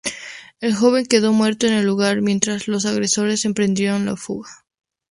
[0.61, 4.49] El joven quedó muerto en el lugar mientras los agresores emprendieron la fuga.